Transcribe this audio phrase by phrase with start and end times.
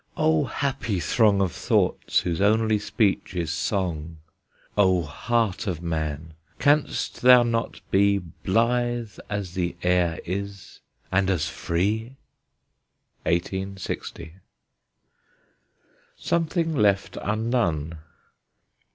[0.17, 4.17] O happy throng Of thoughts, whose only speech is song!
[4.75, 6.33] O heart of man!
[6.57, 10.79] canst thou not be Blithe as the air is,
[11.11, 12.15] and as free?
[13.27, 14.33] 1860.
[16.17, 17.99] SOMETHING LEFT UNDONE.